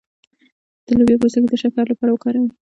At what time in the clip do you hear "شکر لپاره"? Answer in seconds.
1.61-2.11